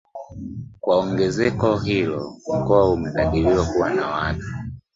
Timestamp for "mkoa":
2.55-2.89